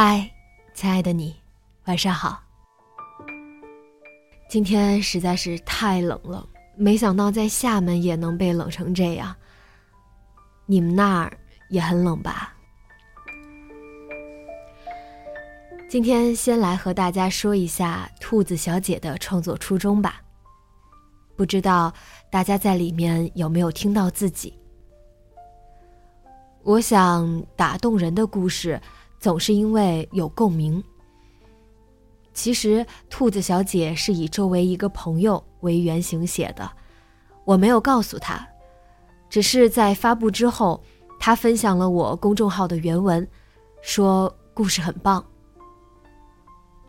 [0.00, 0.30] 嗨，
[0.74, 1.34] 亲爱的你，
[1.86, 2.40] 晚上好。
[4.48, 9.34] 今天实在是太冷了，没想到在厦门也能被冷成这样。
[10.66, 11.36] 你们那儿
[11.68, 12.54] 也很冷吧？
[15.88, 20.22] 今天先来和大家说一下兔子小姐的创作初衷吧。
[21.34, 21.92] 不知道
[22.30, 24.56] 大家在里面有没有听到自己？
[26.62, 28.80] 我想打动人的故事。
[29.18, 30.82] 总是因为有共鸣。
[32.32, 36.70] 其实，兔子小姐是以周围一个朋友为原型写的，
[37.44, 38.46] 我没有告诉她，
[39.28, 40.80] 只是在发布之后，
[41.18, 43.26] 她分享了我公众号的原文，
[43.82, 45.24] 说故事很棒。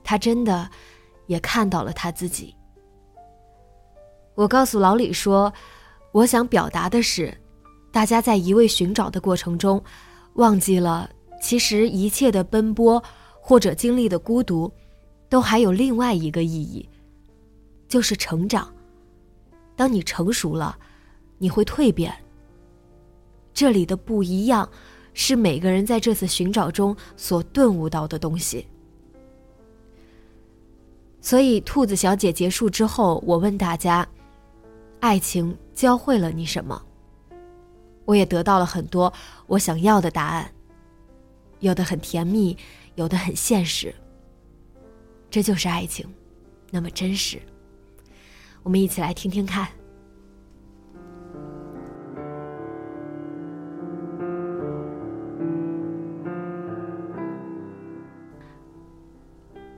[0.03, 0.69] 她真的
[1.25, 2.55] 也看到了她自己。
[4.35, 5.51] 我告诉老李说，
[6.11, 7.35] 我想表达的是，
[7.91, 9.83] 大家在一味寻找的过程中，
[10.35, 11.09] 忘记了。
[11.39, 13.01] 其实一切的奔波，
[13.41, 14.71] 或者经历的孤独，
[15.29, 16.87] 都还有另外一个意义，
[17.87, 18.71] 就是成长。
[19.75, 20.77] 当你成熟了，
[21.37, 22.13] 你会蜕变。
[23.53, 24.69] 这里的不一样，
[25.13, 28.67] 是每个人在这次寻找中所顿悟到的东西。
[31.21, 34.07] 所以，兔子小姐结束之后，我问大家：
[34.99, 36.81] 爱情教会了你什么？
[38.05, 39.11] 我也得到了很多
[39.47, 40.51] 我想要的答案。
[41.59, 42.57] 有的很甜蜜，
[42.95, 43.93] 有的很现实。
[45.29, 46.05] 这就是爱情，
[46.71, 47.39] 那么真实。
[48.63, 49.67] 我们一起来听听看。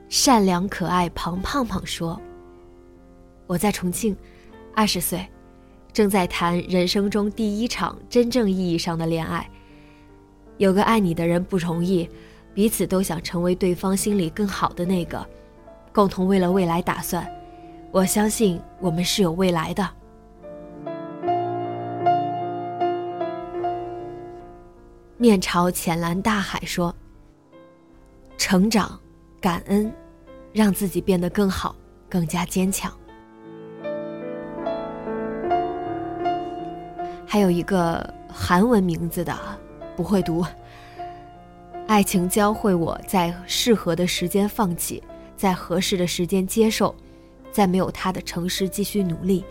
[0.08, 2.20] 善良可爱庞胖胖说
[3.48, 4.16] ：“我在重庆，
[4.74, 5.26] 二十岁，
[5.92, 9.48] 正在谈人生中第一场真正意义上的恋爱。”
[10.62, 12.08] 有个爱你的人不容易，
[12.54, 15.26] 彼此都想成为对方心里更好的那个，
[15.92, 17.28] 共同为了未来打算。
[17.90, 19.90] 我相信我们是有未来的。
[25.16, 26.94] 面朝浅蓝大海说
[28.38, 28.96] ：“成长，
[29.40, 29.92] 感恩，
[30.52, 31.74] 让自己变得更好，
[32.08, 32.96] 更加坚强。”
[37.26, 39.36] 还有一个韩文名字的。
[39.96, 40.44] 不会读。
[41.86, 45.02] 爱情教会我在适合的时间放弃，
[45.36, 46.94] 在合适的时间接受，
[47.50, 49.44] 在没有他的城市继续努力。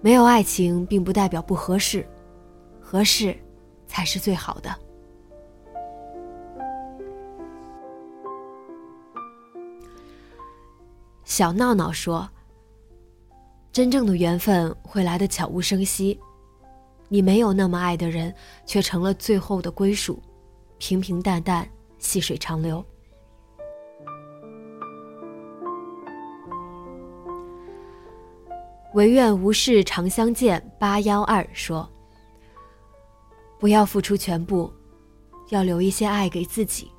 [0.00, 2.06] 没有爱情，并不代表不合适，
[2.80, 3.36] 合适
[3.86, 4.74] 才是最好的。
[11.24, 12.28] 小闹闹说
[13.72, 16.18] ：“真正的缘分会来的悄无声息。”
[17.12, 18.34] 你没有那么爱的人，
[18.64, 20.18] 却成了最后的归属，
[20.78, 21.68] 平平淡淡，
[21.98, 22.82] 细水长流。
[28.94, 30.58] 唯愿无事常相见。
[30.78, 31.86] 八幺二说
[33.60, 34.72] ：“不要付出全部，
[35.50, 36.90] 要留一些爱给自己。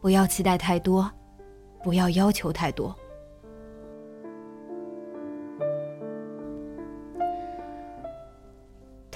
[0.00, 1.10] 不要期待太多，
[1.82, 2.94] 不要要求太多。”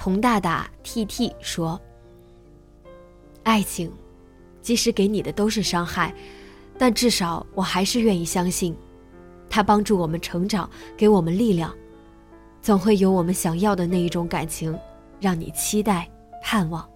[0.04, 1.80] 童大大 T T 说
[3.42, 3.90] ：“爱情，
[4.60, 6.14] 即使给你的都是伤害，
[6.76, 8.76] 但至少我还是愿意相信，
[9.48, 11.74] 它帮助我们成长，给我们力量。
[12.60, 14.78] 总会有我们想要的那一种感情，
[15.20, 16.06] 让你期待、
[16.42, 16.86] 盼望。”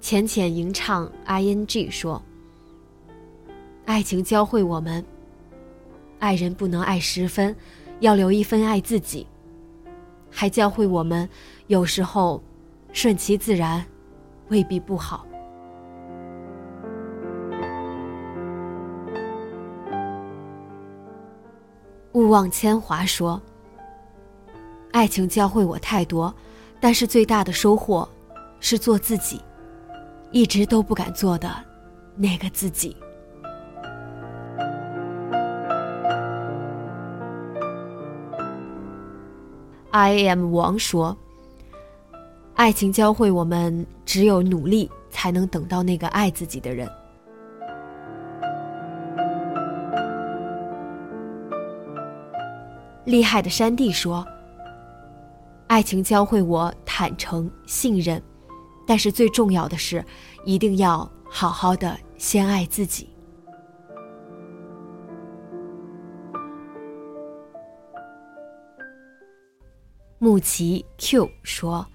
[0.00, 2.22] 浅浅吟唱 I N G 说
[3.84, 5.04] ：“爱情教会我们。”
[6.18, 7.54] 爱人不能爱十分，
[8.00, 9.26] 要留一分爱自己。
[10.30, 11.28] 还教会我们，
[11.66, 12.42] 有时候
[12.92, 13.84] 顺其自然，
[14.48, 15.26] 未必不好。
[22.12, 23.40] 勿忘铅华说
[24.92, 26.34] ：“爱情教会我太多，
[26.80, 28.08] 但是最大的收获
[28.58, 29.40] 是做自己，
[30.32, 31.54] 一直都不敢做的
[32.16, 32.96] 那个自己。”
[39.96, 41.16] I am 王说
[42.54, 46.86] ：“爱情教会我们，只有努力才能等到那个爱自己的人。”
[53.06, 54.22] 厉害的山地说
[55.66, 58.22] ：“爱情教会我坦诚、信任，
[58.86, 60.04] 但是最重要的是，
[60.44, 63.08] 一定要好好的先爱自己。”
[70.26, 71.86] 木奇 Q 说：“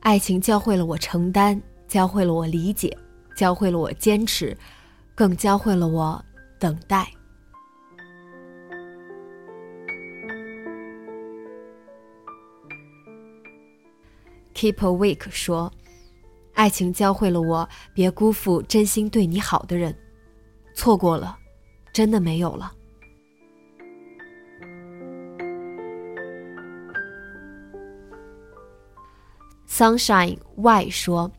[0.00, 2.96] 爱情教会了我承担，教会了我理解，
[3.36, 4.56] 教会了我坚持，
[5.14, 6.24] 更教会了我
[6.58, 7.06] 等待。”
[14.54, 15.70] Keep awake 说
[16.56, 19.94] ：“爱情教会了我，别辜负真心对你好的人，
[20.74, 21.36] 错过了，
[21.92, 22.72] 真的没有了。”
[29.80, 31.32] Sunshine Y 说：“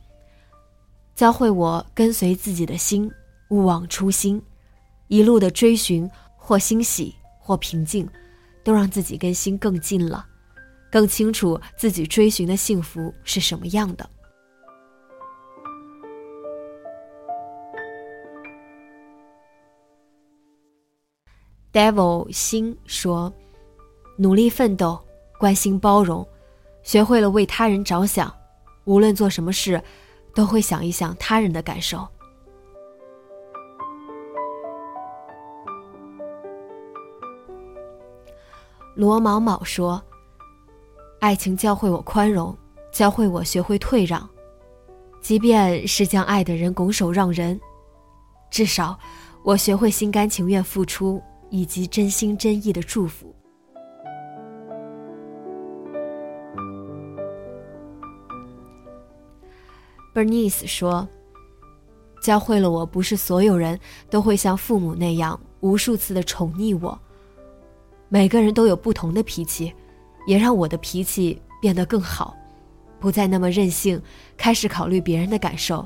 [1.14, 3.08] 教会我跟随自己的心，
[3.52, 4.42] 勿忘初心，
[5.10, 8.10] 一路的追寻，或欣喜，或平静，
[8.64, 10.26] 都让自己跟心更近了。”
[10.92, 14.10] 更清楚自己追寻的幸福是什么样的。
[21.72, 23.32] Devil 心说
[24.18, 25.00] ：“努力奋斗，
[25.40, 26.28] 关心包容，
[26.84, 28.34] 学会了为他人着想，
[28.86, 29.82] 无论做什么事，
[30.34, 32.08] 都会想一想他人的感受。”
[38.96, 40.02] 罗毛毛说。
[41.20, 42.58] 爱情教会我宽容，
[42.92, 44.28] 教会我学会退让，
[45.22, 47.62] 即便是将爱的人拱手让人，
[48.50, 48.98] 至少
[49.44, 53.36] 我学会心甘情愿付出，以及真心真意的祝福。
[60.14, 61.08] Bernice 说
[62.22, 63.80] ：“教会了我，不是所有人
[64.10, 67.00] 都会像父母那样无数次的宠溺我，
[68.10, 69.74] 每个人都有不同的脾气。”
[70.28, 72.38] 也让我的脾气变得更好，
[73.00, 74.00] 不再那么任性，
[74.38, 75.84] 开始考虑别人的感受。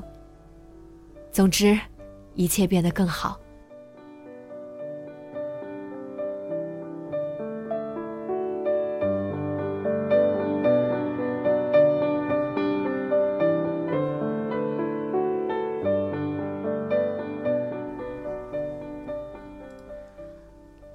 [1.32, 1.78] 总之，
[2.34, 3.40] 一切变得更好。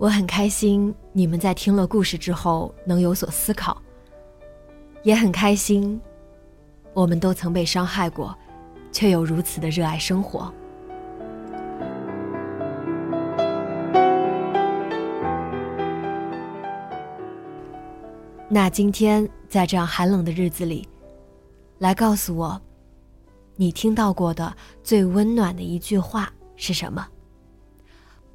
[0.02, 3.80] 我很开心，你们在听了故事之后能有所思考。
[5.04, 6.02] 也很开心，
[6.92, 8.36] 我们都曾被伤害过，
[8.92, 10.52] 却有如此的热爱生活。
[18.50, 20.90] 那今天在这样寒冷的日子里，
[21.78, 22.60] 来告诉我，
[23.56, 27.08] 你听到过的最温暖的一句话是什么？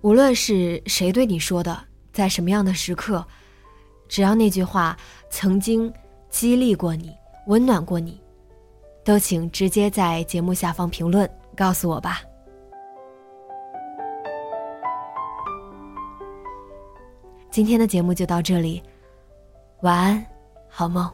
[0.06, 1.76] 无论是谁对你说的，
[2.12, 3.26] 在什么样的时刻，
[4.06, 4.96] 只要那句话
[5.30, 5.92] 曾经
[6.30, 7.12] 激励过你、
[7.48, 8.22] 温暖过你，
[9.04, 12.20] 都请直接在节目下方评论告诉我吧。
[17.50, 18.80] 今天的节目就到这里，
[19.80, 20.24] 晚安，
[20.68, 21.12] 好梦。